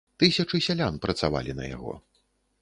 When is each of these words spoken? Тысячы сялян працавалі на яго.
Тысячы 0.21 0.59
сялян 0.67 0.97
працавалі 1.03 1.57
на 1.61 1.69
яго. 1.75 1.93